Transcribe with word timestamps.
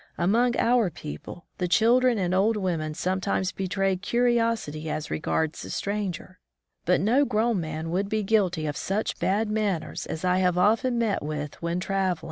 Among 0.17 0.57
our 0.57 0.89
people, 0.89 1.45
the 1.59 1.67
children 1.67 2.17
and 2.17 2.33
old 2.33 2.57
women 2.57 2.95
sometimes 2.95 3.51
betray 3.51 3.97
curiosity 3.97 4.89
as 4.89 5.11
regards 5.11 5.63
a 5.63 5.69
stranger, 5.69 6.39
but 6.85 6.99
no 6.99 7.23
grown 7.23 7.59
man 7.61 7.91
would 7.91 8.09
be 8.09 8.23
guilty 8.23 8.65
of 8.65 8.75
such 8.75 9.19
bad 9.19 9.47
manners 9.51 10.07
as 10.07 10.25
I 10.25 10.39
have 10.39 10.57
often 10.57 10.97
met 10.97 11.21
with 11.21 11.61
when 11.61 11.79
traveling. 11.79 12.17